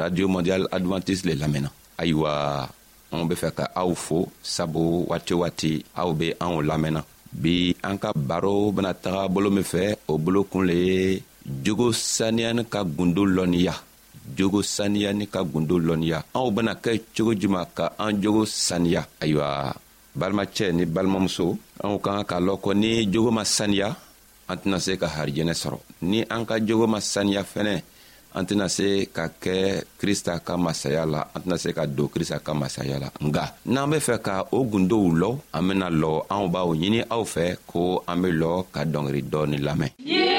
radio 0.00 0.26
mondial 0.34 0.64
advantise 0.76 1.22
le 1.26 1.32
lamɛnna 1.40 1.70
ayiwa 2.00 2.32
anw 3.12 3.24
be 3.28 3.34
fɛ 3.40 3.48
ka 3.58 3.64
aw 3.82 3.90
fo 4.04 4.18
sabu 4.54 4.82
waati 5.08 5.32
o 5.32 5.38
waati 5.42 5.72
aw 6.00 6.10
be 6.18 6.28
anw 6.44 6.58
lamɛnna 6.68 7.00
bi 7.42 7.56
an 7.88 7.96
ka 8.02 8.10
baro 8.28 8.56
bena 8.76 8.92
taga 9.04 9.22
bolo 9.34 9.48
min 9.56 9.66
fɛ 9.72 9.84
o 10.10 10.18
bolo 10.24 10.40
kun 10.52 10.64
le 10.68 10.76
ye 10.88 11.00
jogo 11.64 11.86
saniyani 12.16 12.62
ka 12.72 12.80
gundo 12.96 13.22
lɔnniya 13.36 13.74
jogo 14.36 14.60
saniyani 14.76 15.24
ka 15.34 15.40
gundo 15.52 15.76
lɔnniya 15.88 16.18
anw 16.36 16.48
bena 16.56 16.72
kɛ 16.84 16.92
cogo 17.14 17.32
juman 17.40 17.64
ka 17.76 17.86
an 18.04 18.12
jogo 18.22 18.42
saniya 18.44 19.02
ayiwa 19.22 19.46
balimacɛ 20.16 20.72
ni 20.72 20.84
balimamuso 20.88 21.56
anw 21.84 21.98
ka 22.04 22.10
ka 22.16 22.24
k'a 22.32 22.38
lɔn 22.46 22.58
ko 22.64 22.70
ni 22.74 22.90
jogo 23.12 23.28
ma 23.30 23.44
saniya 23.44 23.88
an 24.48 24.56
tɛna 24.62 24.78
se 24.84 24.92
ka 25.00 25.06
harijɛnɛ 25.14 25.52
sɔrɔ 25.62 25.78
ni 26.10 26.18
an 26.34 26.42
ka 26.48 26.54
jogo 26.66 26.86
ma 26.88 26.98
saniya 27.12 27.42
fɛnɛ 27.52 27.74
an 28.36 28.44
tɛna 28.48 28.66
se 28.76 28.88
ka 29.16 29.24
kɛ 29.42 29.56
krista 30.00 30.32
ka 30.46 30.56
masaya 30.56 31.04
la 31.12 31.20
an 31.36 31.40
tɛna 31.44 31.56
se 31.62 31.68
ka 31.76 31.84
don 31.86 32.08
krista 32.14 32.38
ka 32.46 32.52
masaya 32.56 32.96
la 32.98 33.08
nga 33.26 33.44
n'an 33.72 33.90
be 33.92 33.96
fɛ 34.06 34.14
ka 34.26 34.34
o 34.56 34.58
gundow 34.70 35.06
lɔ 35.20 35.30
an 35.56 35.62
bena 35.68 35.86
lɔ 35.92 36.12
anw 36.32 36.44
b'aw 36.52 36.70
ɲini 36.80 37.00
aw 37.14 37.22
fɛ 37.34 37.44
ko 37.70 38.02
an 38.10 38.16
be 38.22 38.28
lɔ 38.40 38.50
ka 38.74 38.80
dɔngeri 38.92 39.20
dɔɔni 39.30 39.58
lamɛn 39.66 39.92
yeah! 40.00 40.35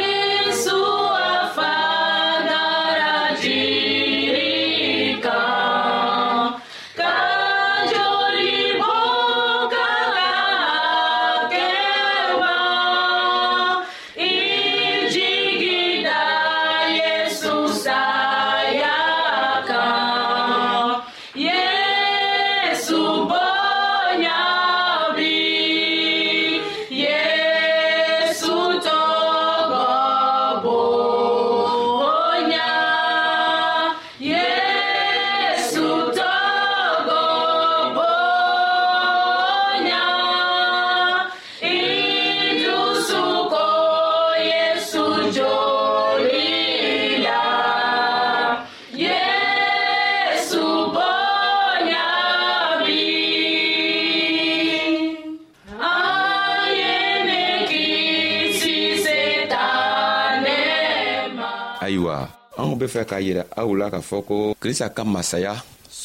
be 62.88 62.94
fɛ 62.96 63.01
k'a 63.10 63.20
yira 63.25 63.44
aw 63.62 63.70
la 63.79 63.89
k'a 63.94 64.00
fɔ 64.10 64.17
ko 64.27 64.36
krista 64.62 64.88
ka 64.96 65.03
masaya 65.13 65.53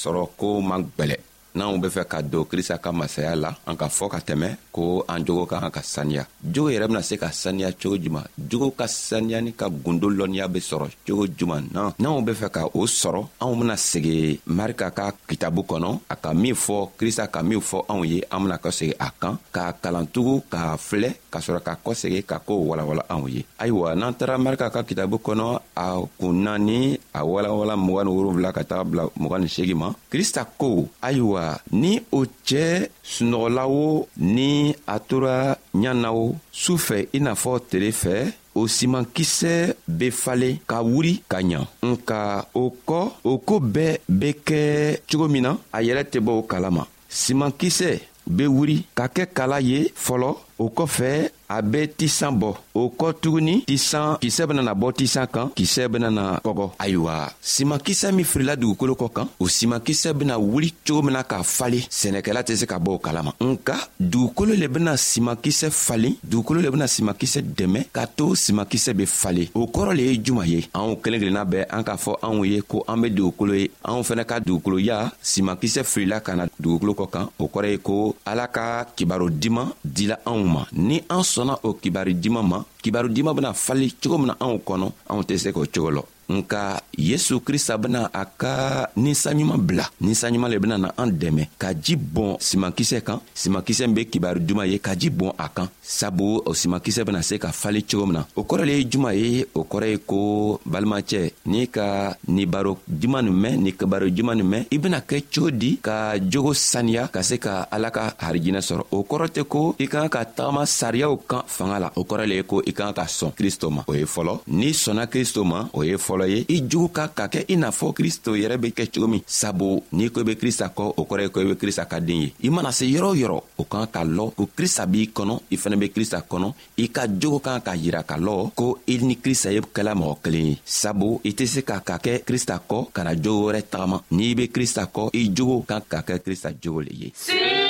sɔrɔ 0.00 0.22
ko 0.38 0.48
man 0.68 0.82
gwɛlɛ 0.98 1.16
n'anw 1.54 1.78
be 1.78 1.88
fɛ 1.92 2.04
ka 2.09 2.23
don 2.23 2.44
krista 2.49 2.78
ka 2.78 2.92
masaya 2.92 3.37
la 3.37 3.50
an 3.68 3.76
ka 3.76 3.88
fɔ 3.88 4.09
ka 4.11 4.18
tɛmɛ 4.25 4.49
ko 4.73 5.04
an 5.09 5.25
jogo 5.25 5.44
ka 5.47 5.61
kan 5.61 5.71
ka 5.71 5.80
saniya 5.82 6.25
jogo 6.42 6.71
yɛrɛ 6.71 6.88
bena 6.88 7.02
se 7.02 7.17
ka 7.19 7.28
saniya 7.30 7.73
cogo 7.76 7.97
juman 7.99 8.25
jogo 8.38 8.71
ka 8.71 8.86
saniyani 8.88 9.52
ka 9.52 9.69
gundo 9.69 10.08
lɔnniya 10.10 10.49
be 10.49 10.60
sɔrɔ 10.60 10.88
cogo 11.06 11.26
juman 11.36 11.69
na 11.73 11.93
n'anw 12.00 12.23
be 12.25 12.32
fɛ 12.32 12.49
ka 12.50 12.62
o 12.73 12.86
sɔrɔ 12.88 13.26
anw 13.41 13.54
bena 13.60 13.75
segi 13.76 14.41
marika 14.47 14.91
ka 14.91 15.12
kitabu 15.28 15.62
kɔnɔ 15.67 16.00
a 16.08 16.17
ka 16.17 16.32
min 16.32 16.54
fɔ 16.54 16.88
krista 16.97 17.26
ka 17.30 17.43
min 17.43 17.60
fɔ 17.60 17.84
anw 17.88 18.04
ye 18.08 18.23
an 18.30 18.41
bena 18.45 18.56
kɔsegi 18.58 18.95
a 18.99 19.10
kan 19.21 19.36
k'a 19.52 19.73
kalantugu 19.82 20.43
k'a 20.50 20.76
filɛ 20.78 21.12
ka 21.30 21.38
sɔrɔ 21.38 21.60
ka 21.62 21.76
kɔsegi 21.84 22.25
ka 22.25 22.38
koo 22.38 22.65
walawala 22.73 23.04
anw 23.10 23.28
ye 23.28 23.45
ayiwa 23.58 23.95
n'an 23.95 24.15
tara 24.15 24.38
marika 24.38 24.71
ka 24.73 24.82
kitabu 24.84 25.17
kɔnɔ 25.21 25.60
a 25.76 26.00
kun 26.19 26.32
naani 26.45 26.99
a 27.15 27.21
walawala 27.25 27.76
mg 27.76 28.04
ni 28.04 28.10
wolonfila 28.10 28.52
ka 28.54 28.62
taga 28.65 28.84
bila 28.86 29.02
mg 29.21 29.38
ni 29.41 29.49
segi 29.49 29.75
ma 29.75 29.93
krista 30.10 30.45
ko 30.56 30.88
ayiwa 31.02 31.42
ayiwa 31.43 31.59
ni 31.73 32.00
o 32.13 32.25
cɛɛ 32.47 32.89
sunɔgɔla 33.02 33.65
o 33.69 34.07
ni 34.19 34.75
a 34.87 34.99
tora 35.09 35.57
ɲa 35.75 35.93
na 36.02 36.09
o 36.13 36.35
su 36.52 36.73
fɛ 36.87 36.99
i 37.13 37.19
n'a 37.21 37.33
fɔ 37.35 37.59
tere 37.71 37.91
fɛ 38.02 38.33
o 38.55 38.67
simankisɛ 38.67 39.75
be 39.99 40.11
falen 40.11 40.59
ka 40.67 40.78
wuri 40.83 41.15
ka 41.28 41.39
ɲa 41.43 41.67
nka 41.87 42.47
o 42.55 42.63
kɔ 42.89 43.00
o 43.25 43.39
koo 43.39 43.61
bɛɛ 43.61 43.97
be 44.09 44.33
kɛ 44.45 45.00
cogo 45.11 45.28
min 45.28 45.43
na 45.43 45.52
a 45.73 45.81
yɛrɛ 45.83 46.05
tɛ 46.11 46.19
bɔ 46.21 46.31
o 46.39 46.43
kala 46.43 46.71
ma 46.71 46.85
simankisɛ 47.11 48.00
be 48.37 48.47
wuri 48.47 48.87
ka 48.95 49.07
kɛ 49.09 49.26
kala 49.35 49.61
ye 49.61 49.89
fɔlɔ 50.07 50.31
o 50.63 50.67
kɔfɛ 50.76 51.31
a 51.52 51.60
be 51.60 51.86
tisan 51.99 52.34
bɔ 52.41 52.50
o 52.75 52.82
kɔ 52.99 53.08
tuguni 53.21 53.54
tisan 53.69 54.17
kisɛ 54.23 54.43
benana 54.49 54.73
bɔ 54.75 54.93
tisan 54.99 55.26
kan 55.32 55.49
kisɛ 55.56 55.88
benana 55.88 56.41
kɔgɔ 56.45 56.67
ayiwa 56.78 57.15
simankisɛ 57.43 58.12
min 58.15 58.25
firila 58.25 58.56
dugukolo 58.56 58.95
kɔ 58.97 59.08
kan 59.12 59.26
o 59.38 59.47
simankisɛ 59.49 60.12
bena 60.15 60.38
wuli 60.38 60.73
cogo 60.86 61.02
min 61.02 61.12
na 61.12 61.23
k'a 61.25 61.43
falen 61.45 61.82
sɛnɛkɛla 61.91 62.41
tɛ 62.47 62.56
se 62.56 62.65
ka 62.67 62.78
bɔ 62.78 62.95
o 62.95 62.99
kalama 62.99 63.34
nka 63.41 63.76
dugukolo 64.00 64.54
le 64.56 64.67
bena 64.69 64.97
simankisɛ 64.97 65.69
falen 65.71 66.15
dugukolo 66.25 66.62
le 66.62 66.71
bena 66.71 66.86
simankisɛ 66.86 67.43
dɛmɛ 67.56 67.84
k'a 67.93 68.06
to 68.17 68.34
simankisɛ 68.34 68.95
be 68.97 69.04
falen 69.06 69.47
o 69.54 69.67
kɔrɔ 69.67 69.93
le 69.97 70.02
ye 70.04 70.19
juman 70.25 70.47
ye 70.49 70.62
anw 70.73 70.97
kelen 71.02 71.21
kelenna 71.21 71.45
bɛɛ 71.45 71.67
an 71.71 71.82
k'a 71.84 71.97
fɔ 71.99 72.17
anw 72.23 72.45
ye 72.49 72.62
ko 72.62 72.84
an 72.88 72.97
be 73.02 73.10
dugukolo 73.10 73.54
ye 73.60 73.69
anw 73.84 74.00
fɛnɛ 74.02 74.25
ka 74.26 74.38
dugukoloya 74.41 75.12
simankisɛ 75.23 75.84
filila 75.84 76.21
ka 76.23 76.34
na 76.34 76.47
dugukolo 76.60 76.95
kɔ 76.95 77.10
kan 77.10 77.28
o 77.38 77.47
kɔrɔ 77.49 77.69
ye 77.73 77.76
ko 77.78 78.15
ala 78.26 78.49
ka 78.49 78.84
kibaro 78.97 79.28
diman 79.28 79.71
dila 79.84 80.17
anw 80.25 80.45
ma 80.47 80.65
ni 80.73 81.02
an 81.10 81.21
sɔn 81.21 81.41
sɔnna 81.43 81.59
o 81.65 81.75
kibaru 81.75 82.13
diman 82.15 82.47
ma 82.47 82.65
kibaru 82.83 83.09
diman 83.09 83.35
bena 83.35 83.52
fali 83.52 83.91
cogo 84.00 84.17
min 84.19 84.26
na 84.31 84.37
anw 84.45 84.59
kɔnɔ 84.67 84.89
anw 85.11 85.23
tɛ 85.26 85.35
se 85.43 85.50
k'o 85.55 85.67
cogo 85.75 85.91
lɔ 85.97 86.02
nka 86.28 86.80
yesu 86.97 87.41
krista 87.43 87.78
bena 87.78 88.11
a 88.13 88.23
ka 88.25 88.89
ninsanɲuman 88.97 89.58
bila 89.58 89.85
ninsanɲuman 90.00 90.50
le 90.50 90.58
bena 90.58 90.78
na 90.78 90.93
an 90.97 91.11
dɛmɛ 91.11 91.45
ka 91.58 91.75
ji 91.75 91.97
bɔn 91.97 92.37
simankisɛ 92.41 93.02
kan 93.04 93.19
simankisɛ 93.35 93.87
min 93.87 93.95
be 93.95 94.04
kibari 94.06 94.41
duman 94.41 94.67
ye 94.71 94.78
ka 94.78 94.95
ji 94.95 95.11
bɔn 95.11 95.32
a 95.39 95.49
kan 95.49 95.69
sabu 95.82 96.43
o 96.47 96.52
simankisɛ 96.54 97.04
bena 97.04 97.23
se 97.23 97.39
ka 97.39 97.50
fali 97.52 97.82
cogo 97.82 98.06
min 98.06 98.15
na 98.23 98.26
o 98.37 98.43
kɔrɔ 98.45 98.65
le 98.67 98.73
ye 98.78 98.85
juman 98.89 99.15
ye 99.15 99.45
o 99.54 99.65
kɔrɔ 99.65 99.87
ye 99.91 99.99
ko 100.06 100.61
balimacɛ 100.65 101.30
n'i 101.47 101.67
ka 101.69 102.15
nin 102.28 102.47
baro 102.49 102.78
duman 102.87 103.23
nin 103.25 103.32
mɛn 103.35 103.56
nin 103.63 103.73
kibaro 103.73 104.06
juman 104.08 104.37
nin 104.37 104.47
mɛn 104.49 104.67
i 104.71 104.78
bena 104.78 105.00
kɛ 105.00 105.25
cogo 105.32 105.50
di 105.50 105.78
ka 105.82 106.17
jogo 106.19 106.52
saniya 106.54 107.08
ka 107.11 107.23
se 107.23 107.39
ka 107.39 107.67
ala 107.71 107.91
ka 107.91 108.15
harijinɛ 108.19 108.63
sɔrɔ 108.63 108.82
o 108.91 109.02
kɔrɔ 109.02 109.26
tɛ 109.28 109.45
ko 109.49 109.75
i 109.78 109.87
kan 109.87 110.08
ka 110.08 110.25
tagama 110.25 110.65
sariyaw 110.67 111.17
kan 111.28 111.43
fanga 111.47 111.78
la 111.78 111.91
o 111.97 112.04
kɔrɔ 112.04 112.25
le 112.28 112.35
ye 112.35 112.43
ko 112.45 112.63
i 112.67 112.73
kan 112.73 112.93
ka 112.95 113.04
sɔn 113.04 113.35
kristo 113.35 113.71
ma 113.71 113.82
o 113.89 113.93
ye 113.95 114.04
fɔlɔ 114.04 114.41
n'i 114.49 114.71
sɔnna 114.73 115.11
kristo 115.11 115.45
ma 115.45 115.67
o 115.73 115.82
ye 115.82 115.97
fɔlɔ 115.97 116.11
fɔlɔ 116.12 116.26
ye 116.28 116.40
i 116.54 116.60
jogo 116.68 116.88
ka 116.92 117.08
ka 117.08 117.26
kɛ 117.28 117.44
i 117.48 117.56
n'a 117.56 117.70
fɔ 117.72 117.92
kristo 117.96 118.34
yɛrɛ 118.36 118.56
be 118.60 118.68
kɛ 118.70 118.86
cogo 118.92 119.06
min 119.08 119.22
sabu 119.26 119.82
n'i 119.92 120.10
ko 120.10 120.20
i 120.20 120.25
be 120.25 120.34
krista 120.36 120.66
kɔ 120.68 120.92
o 120.96 121.02
kɔrɔ 121.06 121.22
ye 121.22 121.28
ko 121.28 121.40
i 121.40 121.44
be 121.44 121.54
krista 121.56 121.84
ka 121.88 121.98
den 122.00 122.22
ye 122.25 122.32
i 122.44 122.50
mana 122.50 122.70
se 122.72 122.84
yɔrɔ 122.84 123.04
o 123.04 123.14
yɔrɔ 123.14 123.40
o 123.58 123.64
kan 123.64 123.86
ka 123.86 124.04
lɔ 124.04 124.34
ko 124.34 124.46
krista 124.54 124.86
b'i 124.86 125.08
kɔnɔ 125.14 125.40
i 125.50 125.56
fɛnɛ 125.56 125.78
be 125.78 125.88
krista 125.90 126.20
kɔnɔ 126.28 126.52
i 126.78 126.86
ka 126.92 127.06
jogo 127.08 127.38
kan 127.38 127.60
ka 127.60 127.72
yira 127.75 128.02
ka 128.04 128.16
lɔ 128.18 128.50
ko 128.54 128.78
i 128.86 128.98
ni 128.98 129.16
krista 129.16 129.50
ye 129.52 129.60
kɛla 129.60 129.94
mɔgɔ 129.94 130.16
kelen 130.22 130.46
ye 130.50 130.58
sabu 130.64 131.20
i 131.25 131.32
tɛ 131.32 131.46
se 131.46 131.62
ka 131.64 131.80
ka 131.80 131.96
kɛ 131.98 132.25
krista 132.25 132.60
kɔ 132.68 132.92
ka 132.92 133.02
na 133.04 133.14
jogo 133.14 133.50
wɛrɛ 133.50 133.62
tagama 133.70 134.02
n'i 134.10 134.34
be 134.36 134.48
krista 134.48 134.84
kɔ 134.92 135.08
i 135.14 135.32
jogo 135.34 135.62
kan 135.66 135.80
ka 135.88 136.02
kɛ 136.02 136.18
krista 136.20 136.50
jogo 136.60 136.80
le 136.80 136.92
ye 136.92 137.12
See? 137.14 137.61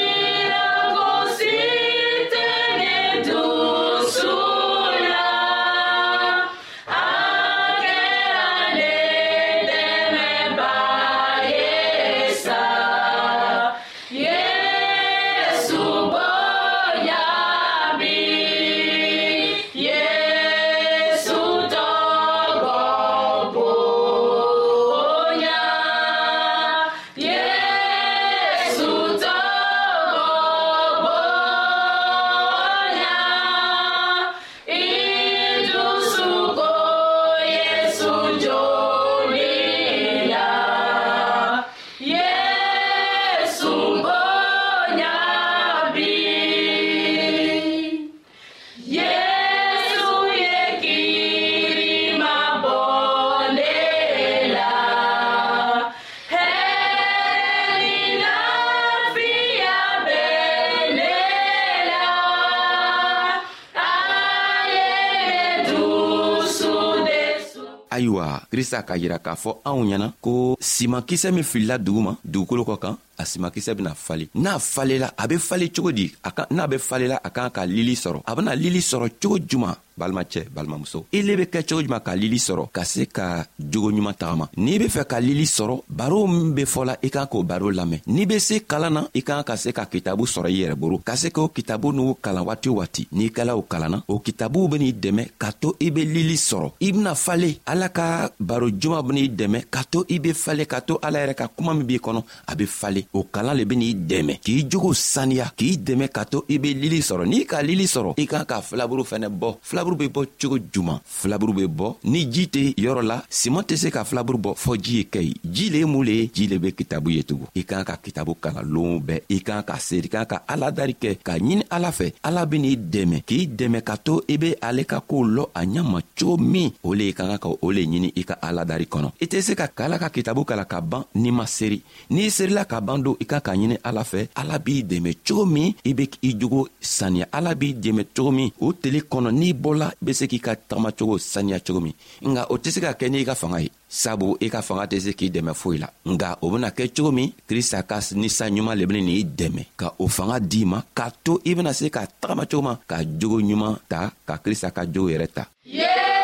krista 68.53 68.83
k'a 68.87 68.97
yira 69.01 69.19
k'a 69.25 69.33
fɔ 69.43 69.51
anw 69.69 69.81
ɲɛna 69.89 70.07
ko 70.25 70.33
siman 70.73 71.03
kisɛ 71.09 71.29
min 71.37 71.49
filila 71.51 71.75
dugu 71.85 72.01
ma 72.07 72.13
dugukolo 72.33 72.63
kɔ 72.71 72.77
kan 72.83 72.95
a 73.23 73.25
simakisɛ 73.31 73.73
bena 73.77 73.95
falen 74.07 74.29
n'a 74.35 74.59
falela 74.59 75.09
a 75.23 75.25
be 75.31 75.37
fale 75.49 75.67
cogo 75.75 75.91
di 75.99 76.07
n'a 76.51 76.67
be 76.71 76.77
falela 76.89 77.17
a 77.27 77.29
kan 77.31 77.51
ka 77.57 77.63
lili 77.77 77.95
sɔrɔ 78.03 78.19
a 78.31 78.33
bena 78.37 78.53
lili 78.63 78.81
sɔrɔ 78.91 79.07
cogo 79.23 79.39
juman 79.49 79.75
balimacɛ 79.99 80.41
balimamuso 80.55 80.99
i 81.17 81.19
le 81.23 81.33
be 81.39 81.45
kɛ 81.53 81.61
cogo 81.69 81.83
juman 81.85 82.03
ka 82.07 82.13
lili 82.23 82.39
sɔrɔ 82.47 82.65
ka 82.77 82.83
se 82.93 83.05
ka 83.17 83.27
jogoɲuman 83.71 84.15
tagama 84.21 84.47
n'i 84.65 84.79
be 84.81 84.87
fɛ 84.95 85.03
ka 85.11 85.19
lili 85.29 85.45
sɔrɔ 85.57 85.75
baro 85.99 86.19
min 86.35 86.51
be 86.57 86.65
fɔla 86.75 86.95
i 87.07 87.09
kan 87.15 87.27
k'o 87.31 87.43
baro 87.51 87.67
lamɛn 87.79 88.01
n'i 88.07 88.27
be 88.31 88.37
se 88.49 88.55
kalan 88.71 88.93
na 88.95 89.01
i 89.19 89.23
kan 89.29 89.45
ka 89.49 89.55
se 89.63 89.71
ka 89.77 89.85
kitabu 89.93 90.25
sɔrɔ 90.35 90.49
i 90.51 90.57
yɛrɛ 90.63 90.75
boro 90.81 90.97
ka 91.09 91.15
se 91.23 91.29
k'o 91.37 91.49
kitabu 91.57 91.89
n'u 91.93 92.15
kalan 92.25 92.45
waati 92.49 92.69
o 92.69 92.75
waati 92.81 93.03
n'i 93.13 93.31
kɛla 93.37 93.53
o 93.61 93.63
kalanna 93.63 93.99
o 94.09 94.19
kitabuw 94.27 94.69
ben'i 94.73 94.93
dɛmɛ 95.05 95.23
ka 95.39 95.51
to 95.61 95.69
i 95.81 95.91
be 95.91 96.03
lili 96.15 96.37
sɔrɔ 96.49 96.69
i 96.81 96.91
bena 96.93 97.15
fale 97.15 97.51
ala 97.67 97.89
ka 97.89 98.31
baro 98.41 98.67
juman 98.81 99.03
ben'i 99.09 99.29
dɛmɛ 99.31 99.59
ka 99.75 99.83
to 99.91 100.05
i 100.11 100.19
be 100.19 100.33
fale 100.33 100.65
ka 100.73 100.81
to 100.81 100.99
ala 101.07 101.19
yɛrɛ 101.23 101.35
ka 101.37 101.47
kuma 101.57 101.73
min 101.75 101.87
b'i 101.87 102.01
kɔnɔ 102.07 102.21
a 102.51 102.55
be 102.57 102.67
fale 102.67 103.03
o 103.15 103.23
kalan 103.31 103.57
le 103.57 103.65
ben'i 103.67 103.95
dɛmɛ 103.95 104.39
k'i 104.41 104.65
jogo 104.71 104.93
saniya 104.95 105.53
k'i 105.57 105.77
dɛmɛ 105.77 106.09
ka 106.09 106.25
to 106.25 106.45
i 106.49 106.57
be 106.59 106.73
lili 106.73 107.01
sɔrɔ 107.01 107.27
n'i 107.29 107.45
ka 107.45 107.61
lili 107.63 107.85
sɔrɔ 107.85 108.15
i 108.17 108.27
kan 108.27 108.45
ka 108.45 108.61
filaburu 108.63 109.05
fɛnɛ 109.05 109.29
bɔ 109.29 109.57
filaburu 109.61 109.97
be 109.97 110.07
bɔ 110.09 110.25
cogo 110.41 110.57
juman 110.73 111.01
filaburu 111.05 111.53
be 111.53 111.67
bɔ 111.69 111.95
ni 112.05 112.25
jii 112.33 112.47
tɛ 112.49 112.63
yɔrɔ 112.81 113.03
la 113.05 113.21
siman 113.29 113.63
tɛ 113.65 113.77
se 113.77 113.89
ka 113.91 114.05
filaburu 114.05 114.39
bɔ 114.39 114.57
fɔɔ 114.57 114.77
ji 114.81 114.97
ye 114.99 115.05
kɛ 115.13 115.21
ye 115.21 115.35
ji 115.45 115.69
le 115.71 115.79
ye 115.79 115.85
mun 115.85 116.05
le 116.05 116.13
ye 116.13 116.27
ji 116.33 116.47
le 116.49 116.59
be 116.59 116.73
kitabu 116.73 117.11
ye 117.13 117.23
tugun 117.23 117.47
i 117.55 117.63
kan 117.65 117.85
ka 117.85 117.97
kitabu 117.99 118.35
kalan 118.41 118.65
loonw 118.73 119.01
bɛɛ 119.03 119.21
i 119.29 119.39
kan 119.43 119.63
ka 119.63 119.77
seri 119.79 120.09
kan 120.09 120.25
ka 120.27 120.39
aladari 120.49 120.97
kɛ 120.99 121.19
k'a 121.23 121.37
ɲini 121.39 121.65
ala 121.71 121.91
fɛ 121.93 122.13
ala 122.23 122.47
ben'i 122.47 122.75
dɛmɛ 122.77 123.23
k'i 123.27 123.47
dɛmɛ 123.47 123.83
ka 123.85 123.97
to 123.99 124.23
i 124.29 124.37
be 124.39 124.55
ale 124.63 124.85
ka 124.87 125.01
koow 125.01 125.25
lɔ 125.25 125.49
a 125.55 125.61
ɲama 125.65 126.01
cogo 126.19 126.41
min 126.43 126.73
o 126.83 126.95
le 126.95 127.09
i 127.09 127.13
ka 127.13 127.27
ka 127.29 127.39
ka 127.39 127.49
o 127.61 127.71
le 127.71 127.83
ɲini 127.85 128.13
i 128.17 128.25
ka 128.25 128.39
aladari 128.41 128.87
kɔnɔ 128.89 129.11
i 129.21 129.27
tɛ 129.27 129.43
se 129.43 129.55
ka 129.55 129.67
k'ala 129.69 129.99
ka 130.01 130.09
kitabu 130.09 130.45
kalan 130.47 130.65
ka 130.65 130.81
ban 130.81 131.05
n'i 131.15 131.31
ma 131.31 131.45
seri 131.47 131.83
n'i 132.11 132.31
serila 132.31 132.65
ka 132.65 132.81
ban 132.81 132.92
caaman 132.93 133.03
don 133.03 133.17
i 133.21 133.25
ka 133.25 133.41
k'a 133.41 133.55
ɲini 133.57 133.79
ala 133.85 134.05
fɛ 134.05 134.29
ala 134.37 134.59
b'i 134.59 134.83
dɛmɛ 134.85 135.13
cogo 135.27 135.47
min 135.47 135.73
i 135.85 135.95
be 135.95 136.09
i 136.23 136.37
jogo 136.39 136.69
saniya 136.81 137.27
ala 137.33 137.55
b'i 137.55 137.73
dɛmɛ 137.75 138.05
cogo 138.15 138.31
min 138.31 138.51
o 138.61 138.73
teli 138.73 139.01
kɔnɔ 139.01 139.31
n'i 139.33 139.53
bɔla 139.55 139.89
i 139.91 139.95
be 140.05 140.13
se 140.13 140.27
k'i 140.27 140.39
ka 140.41 140.55
tagamacogo 140.57 141.19
saniya 141.19 141.61
cogo 141.61 141.81
min 141.81 141.95
nga 142.23 142.47
o 142.53 142.59
tɛ 142.59 142.71
se 142.71 142.81
ka 142.81 142.93
kɛ 142.93 143.09
n'i 143.11 143.25
ka 143.25 143.35
fanga 143.35 143.61
ye 143.63 143.71
sabu 143.89 144.37
i 144.41 144.51
ka 144.51 144.61
fanga 144.63 144.87
tɛ 144.87 145.01
se 145.01 145.13
k'i 145.15 145.31
dɛmɛ 145.31 145.55
foyi 145.55 145.79
la 145.79 145.89
nga 146.13 146.39
o 146.43 146.51
bena 146.51 146.69
kɛ 146.71 146.89
cogo 146.95 147.11
min 147.13 147.33
krista 147.49 147.83
ka 147.83 148.01
ninsan 148.15 148.53
ɲuman 148.55 148.77
le 148.77 148.87
beni 148.87 149.03
n'i 149.03 149.25
dɛmɛ 149.25 149.67
ka 149.77 149.95
o 149.99 150.07
fanga 150.09 150.39
d'i 150.41 150.65
ma 150.65 150.83
k'a 150.95 151.11
to 151.25 151.41
i 151.45 151.55
bena 151.55 151.73
se 151.73 151.89
ka 151.91 152.05
tagama 152.21 152.47
cogo 152.47 152.63
ma 152.63 152.79
ka 152.87 153.03
jogo 153.05 153.39
ɲuman 153.41 153.77
ta 153.89 154.13
ka 154.27 154.37
krista 154.39 154.71
ka 154.71 154.85
jogo 154.87 155.09
yɛrɛ 155.11 155.27
ta 155.33 155.49
yesuba 155.65 156.21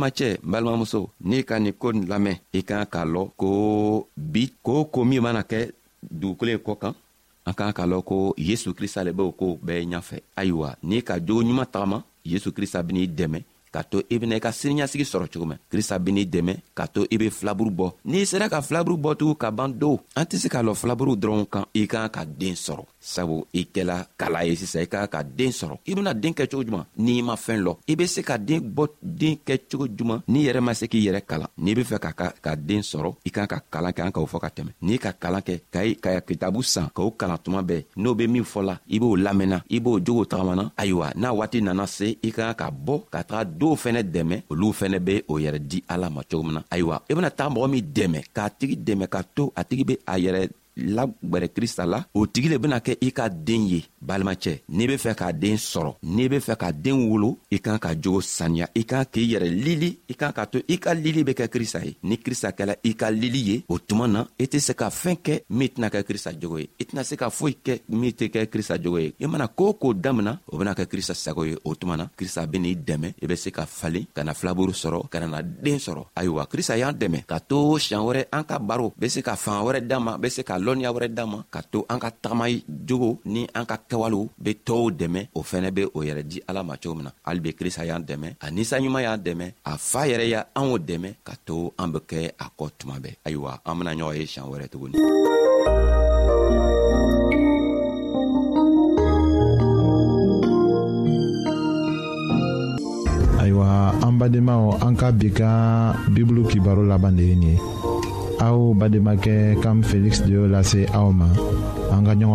balimacɛ 0.00 0.38
n 0.42 0.50
balimamuso 0.50 1.10
n'i 1.28 1.44
ka 1.44 1.58
nin 1.60 1.72
e 1.72 1.72
ko 1.76 1.92
ni 1.92 2.06
lamɛn 2.08 2.36
i 2.56 2.62
kan 2.64 2.84
k'a 2.88 3.04
lɔn 3.04 3.28
ko 3.36 4.08
bi 4.16 4.48
k'o 4.62 4.84
koo 4.84 4.84
ko 4.92 5.04
min 5.04 5.20
mana 5.20 5.42
kɛ 5.42 5.68
dugukolo 6.02 6.50
ye 6.50 6.58
kɔ 6.58 6.78
kan 6.80 6.94
an 7.46 7.54
kan 7.54 7.72
k'a 7.72 7.84
lɔn 7.86 8.02
ko 8.02 8.34
yesu 8.36 8.72
krista 8.74 9.04
le 9.04 9.12
b'o 9.12 9.32
kow 9.32 9.58
bɛɛ 9.62 9.84
ɲafɛ 9.88 10.20
ayiwa 10.36 10.76
n'i 10.82 11.02
ka 11.02 11.18
jogo 11.18 11.42
ɲuman 11.42 11.66
tagama 11.66 12.04
yesu 12.24 12.52
krista 12.52 12.82
ben'i 12.82 13.06
dɛmɛ 13.08 13.42
k'a 13.72 13.82
to 13.84 13.98
i 13.98 14.14
e 14.14 14.18
bena 14.18 14.36
i 14.36 14.40
ka 14.40 14.50
siniɲasigi 14.50 15.04
sɔrɔ 15.04 15.26
cogo 15.32 15.44
min 15.46 15.58
krista 15.70 15.98
ben'i 15.98 16.24
dɛmɛ 16.24 16.54
k'a 16.74 16.86
to 16.88 17.02
i 17.02 17.06
e 17.14 17.18
be 17.18 17.30
filaburu 17.30 17.70
bɔ 17.70 17.92
n'i 18.04 18.24
sera 18.26 18.48
ka 18.48 18.60
filaburu 18.62 18.96
bɔtugu 18.96 19.36
ka 19.36 19.50
ban 19.50 19.68
do 19.78 19.98
an 20.16 20.24
tɛ 20.24 20.36
se 20.38 20.48
k'a 20.48 20.62
lɔ 20.64 20.74
filaburu 20.74 21.16
dɔrɔnw 21.16 21.44
kan 21.50 21.64
i 21.74 21.86
kan 21.86 22.08
ka 22.08 22.24
deen 22.24 22.54
sɔrɔ 22.56 22.84
sabu 23.00 23.46
i 23.52 23.64
kɛla 23.64 24.06
kala 24.20 24.44
ye 24.46 24.54
sisan 24.56 24.82
i 24.82 24.86
ka 24.88 25.08
ka 25.08 25.22
den 25.22 25.48
sɔrɔ 25.52 25.76
i 25.90 25.94
bena 25.94 26.12
den 26.14 26.32
kɛcogo 26.34 26.64
juman 26.66 26.84
n'i 27.04 27.22
ma 27.22 27.34
fɛɛn 27.34 27.62
lɔ 27.66 27.72
i 27.90 27.94
be 27.96 28.06
se 28.06 28.20
ka 28.22 28.36
den 28.38 28.60
bɔ 28.76 28.86
den 29.02 29.36
kɛcogo 29.46 29.86
juman 29.98 30.20
n'i 30.28 30.40
yɛrɛ 30.46 30.60
ma 30.60 30.72
se 30.74 30.86
k'i 30.86 31.00
yɛrɛ 31.06 31.22
kalan 31.26 31.48
n'i 31.58 31.74
be 31.74 31.82
fɛ 31.82 31.98
ka 31.98 32.10
ka, 32.12 32.28
ka 32.44 32.54
den 32.54 32.80
sɔrɔ 32.82 33.14
i 33.24 33.30
kan 33.30 33.46
ka 33.46 33.58
kalan 33.72 33.92
kɛ 33.92 34.02
an 34.04 34.12
k'o 34.12 34.26
fɔ 34.32 34.38
ka 34.40 34.48
tɛmɛ 34.56 34.70
n'i 34.82 34.98
ka 34.98 35.12
kalan 35.12 35.40
kɛ 35.42 35.54
ka 35.72 35.80
i 35.84 35.94
ka 35.96 36.20
kitabu 36.20 36.62
san 36.62 36.88
k'o 36.94 37.08
kalan 37.16 37.38
tuma 37.42 37.62
bɛɛ 37.64 37.84
n'o 37.96 38.14
be 38.16 38.26
min 38.26 38.44
fɔla 38.44 38.78
i 38.90 38.98
b'o 39.00 39.16
lamɛnna 39.16 39.62
i 39.70 39.80
b'o 39.80 39.98
jogo 40.00 40.24
tagamana 40.26 40.70
ayiwa 40.76 41.12
n'a 41.16 41.32
waati 41.32 41.60
nana 41.62 41.86
se 41.86 42.18
i 42.22 42.30
ka 42.30 42.52
ka 42.54 42.54
ka 42.54 42.70
bɔ 42.70 43.04
ka 43.10 43.22
taga 43.24 43.48
dɔw 43.58 43.72
fɛnɛ 43.76 44.02
dɛmɛ 44.12 44.42
olu 44.50 44.70
fɛnɛ 44.72 44.98
be 45.04 45.22
o 45.28 45.34
yɛrɛ 45.38 45.58
di 45.68 45.82
ala 45.88 46.10
ma 46.10 46.22
cogo 46.22 46.42
min 46.42 46.54
na 46.54 46.62
ayiwa 46.70 47.00
i 47.08 47.14
bena 47.14 47.30
taga 47.30 47.54
mɔgɔ 47.54 47.70
min 47.70 47.84
dɛmɛ 47.96 48.20
k'a 48.34 48.50
tigi 48.58 48.76
dɛmɛ 48.76 49.06
ka 49.08 49.22
to 49.34 49.52
a 49.56 49.64
tigi 49.64 49.84
be 49.86 49.96
a 50.06 50.16
yɛrɛ 50.18 50.48
lagwɛrɛ 50.96 51.48
krista 51.56 51.84
la 51.92 51.98
o 52.14 52.26
tigi 52.26 52.48
le 52.48 52.58
bena 52.58 52.78
kɛ 52.80 52.96
i 53.00 53.12
ka 53.12 53.28
deen 53.28 53.62
ye 53.68 53.84
balimacɛ 54.00 54.60
n'i 54.68 54.86
be 54.86 54.96
fɛ 54.96 55.14
k'a 55.14 55.32
deen 55.32 55.56
sɔrɔ 55.56 55.94
n'i 56.02 56.28
be 56.28 56.38
fɛ 56.38 56.56
ka 56.56 56.72
deen 56.72 57.08
wolo 57.08 57.36
i 57.50 57.58
kan 57.60 57.78
ka 57.78 57.94
jogo 57.94 58.20
saniya 58.20 58.66
i 58.74 58.84
kan 58.84 59.04
k'i 59.04 59.26
yɛrɛ 59.34 59.48
lili 59.64 59.98
i 60.08 60.14
kan 60.14 60.32
ka 60.32 60.46
to 60.46 60.58
i 60.68 60.78
ka 60.78 60.92
lili 60.94 61.22
be 61.24 61.32
kɛ 61.34 61.48
krista 61.48 61.84
ye 61.84 61.96
ni 62.02 62.16
krista 62.18 62.50
kɛla 62.52 62.74
i 62.82 62.94
ka 62.94 63.08
lili 63.10 63.38
ye 63.50 63.64
o 63.68 63.78
tuma 63.78 64.06
na 64.08 64.24
i 64.38 64.44
tɛ 64.46 64.58
se 64.58 64.72
ka 64.74 64.88
fɛɛn 64.90 65.16
kɛ 65.20 65.40
min 65.50 65.68
tɛna 65.68 65.88
kɛ 65.90 66.02
krista 66.02 66.32
jogo 66.40 66.58
ye 66.58 66.68
i 66.80 66.84
tɛna 66.84 67.04
se 67.04 67.16
ka 67.16 67.28
foyi 67.30 67.56
kɛ 67.64 67.80
min 67.88 68.10
tɛ 68.12 68.30
kɛ 68.30 68.46
krista 68.48 68.76
jogo 68.82 68.98
ye 68.98 69.12
i 69.20 69.26
mana 69.26 69.48
koo 69.48 69.72
koo 69.74 69.92
damina 69.94 70.38
o 70.48 70.56
bena 70.56 70.72
kɛ 70.74 70.86
krista 70.86 71.14
sago 71.14 71.44
ye 71.44 71.56
o 71.64 71.74
tuma 71.74 71.96
na 71.96 72.06
krista 72.16 72.46
ben'i 72.46 72.76
dɛmɛ 72.76 73.14
i 73.22 73.26
be 73.26 73.36
se 73.36 73.50
ka 73.50 73.66
falen 73.66 74.06
ka 74.14 74.22
na 74.24 74.32
filaburu 74.34 74.72
sɔrɔ 74.72 75.08
ka 75.08 75.20
na 75.20 75.26
na 75.26 75.42
deen 75.42 75.78
sɔrɔ 75.78 76.04
ayiwa 76.16 76.46
krista 76.48 76.76
y'an 76.78 76.92
dɛmɛ 76.94 77.24
ka 77.26 77.38
to 77.40 77.76
siɲan 77.78 78.02
wɛrɛ 78.04 78.24
an 78.32 78.44
ka 78.44 78.58
baro 78.58 78.92
be 78.96 79.08
se 79.08 79.20
ka 79.22 79.36
fanga 79.36 79.60
wɛrɛ 79.64 79.86
d'an 79.86 80.02
ma 80.02 80.16
be 80.18 80.30
se 80.30 80.42
ka 80.42 80.56
lɔ 80.58 80.69
lɔnniya 80.70 80.92
wɛrɛ 80.94 81.08
d'an 81.10 81.26
ma 81.30 81.40
ka 81.50 81.60
to 81.66 81.82
an 81.90 81.98
ka 81.98 82.10
jogo 82.86 83.18
ni 83.26 83.42
an 83.54 83.66
ka 83.66 83.74
kɛwalew 83.88 84.28
be 84.38 84.50
tɔɔw 84.66 84.90
dɛmɛ 84.98 85.28
o 85.34 85.42
fɛnɛ 85.42 85.70
be 85.74 85.82
o 85.94 85.98
yɛrɛ 86.06 86.22
di 86.30 86.38
ala 86.46 86.62
ma 86.62 86.76
cogo 86.78 86.94
min 86.94 87.04
na 87.04 87.12
hali 87.26 87.40
be 87.40 87.50
krista 87.58 87.82
y'an 87.84 88.02
dɛmɛ 88.06 88.36
a 88.40 88.46
ninsanɲuman 88.50 89.02
y'an 89.02 89.18
dɛmɛ 89.18 89.46
a 89.64 89.72
faa 89.76 90.06
yɛrɛ 90.06 90.44
to 91.44 91.72
an 91.78 91.90
be 91.92 91.98
kɛ 92.10 92.30
a 92.38 92.46
kɔ 92.58 92.70
tuma 92.78 92.94
bɛɛ 93.02 93.16
ayiwa 93.26 93.60
an 93.66 93.74
bena 93.78 93.94
ɲɔgɔn 93.94 94.16
ye 94.16 94.26
siɲan 94.26 94.50
wɛrɛ 94.50 94.68
tuguni 94.68 94.96
ayiwa 107.26 107.80
Ao 108.40 108.72
Bademake 108.72 109.54
kam 109.62 109.82
Felix 109.82 110.22
de 110.26 110.36
l'a 110.48 110.62
C 110.62 110.86
Aoma. 110.94 111.28
En 111.92 111.98
an 111.98 112.04
ka 112.04 112.14
ɲɔgɔn 112.14 112.26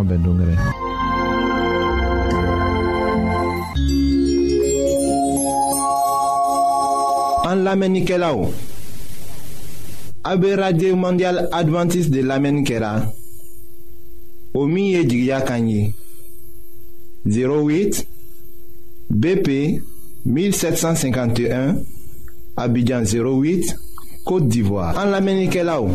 mondial 10.96 11.48
Adventiste 11.52 12.12
de 12.12 12.22
lamenkera 12.22 13.12
Omi 14.54 14.98
o 15.00 15.04
Kanye 15.46 15.94
08 17.26 18.06
BP 19.10 19.50
1751 20.26 21.76
Abidjan 22.58 23.04
08 23.06 23.76
Côte 24.26 24.48
d'Ivoire. 24.48 24.96
En 24.98 25.10
Lamenikelaou 25.12 25.95